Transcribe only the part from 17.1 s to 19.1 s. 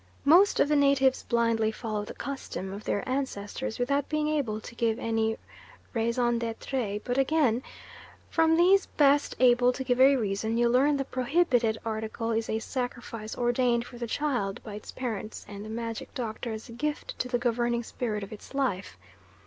to the governing spirit of its life.